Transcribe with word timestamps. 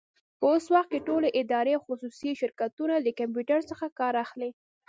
په 0.39 0.45
اوس 0.51 0.65
وخت 0.73 0.89
کي 0.93 0.99
ټولي 1.07 1.29
ادارې 1.41 1.71
او 1.75 1.81
خصوصي 1.87 2.31
شرکتونه 2.41 2.95
د 2.99 3.07
کمپيوټر 3.19 3.59
څخه 3.69 3.85
کار 3.99 4.13
اخلي. 4.25 4.49